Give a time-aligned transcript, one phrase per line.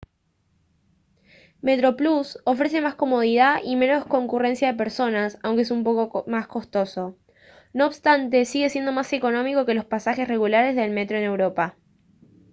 [1.61, 7.19] metroplus ofrece más comodidad y menos concurrencia de personas aunque es un poco más costoso
[7.71, 11.77] no obstante sigue siendo más económico que los pasajes regulares de metro en europa